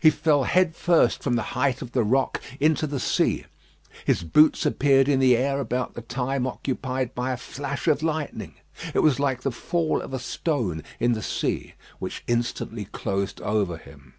He 0.00 0.10
fell 0.10 0.44
head 0.44 0.76
first 0.76 1.20
from 1.20 1.34
the 1.34 1.42
height 1.58 1.82
of 1.82 1.90
the 1.90 2.04
rock 2.04 2.40
into 2.60 2.86
the 2.86 3.00
sea. 3.00 3.46
His 4.04 4.22
boots 4.22 4.64
appeared 4.64 5.08
in 5.08 5.18
the 5.18 5.36
air 5.36 5.58
about 5.58 5.94
the 5.94 6.00
time 6.02 6.46
occupied 6.46 7.12
by 7.12 7.32
a 7.32 7.36
flash 7.36 7.88
of 7.88 8.00
lightning. 8.00 8.54
It 8.94 9.00
was 9.00 9.18
like 9.18 9.42
the 9.42 9.50
fall 9.50 10.00
of 10.00 10.14
a 10.14 10.20
stone 10.20 10.84
in 11.00 11.14
the 11.14 11.22
sea, 11.24 11.74
which 11.98 12.22
instantly 12.28 12.84
closed 12.84 13.40
over 13.40 13.76
him. 13.76 14.14